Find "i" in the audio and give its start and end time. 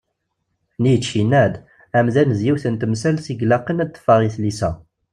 3.31-3.33, 4.27-4.29